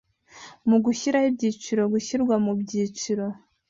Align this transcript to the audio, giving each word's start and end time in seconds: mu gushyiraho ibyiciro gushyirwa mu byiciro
mu 0.69 0.77
gushyiraho 0.85 1.27
ibyiciro 1.31 1.81
gushyirwa 1.93 2.35
mu 2.45 2.51
byiciro 2.61 3.25